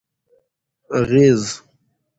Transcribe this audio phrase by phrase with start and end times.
[0.97, 1.43] اغېز: